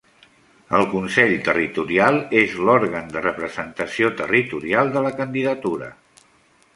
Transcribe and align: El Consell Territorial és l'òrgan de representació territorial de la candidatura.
El 0.77 0.85
Consell 0.93 1.33
Territorial 1.49 2.17
és 2.41 2.55
l'òrgan 2.69 3.11
de 3.17 3.23
representació 3.25 4.09
territorial 4.23 4.91
de 4.97 5.05
la 5.09 5.13
candidatura. 5.21 5.91